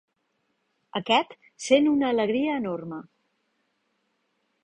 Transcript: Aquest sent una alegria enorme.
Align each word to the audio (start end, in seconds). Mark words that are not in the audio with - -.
Aquest 0.99 1.35
sent 1.65 1.89
una 1.91 2.09
alegria 2.15 2.57
enorme. 2.61 2.99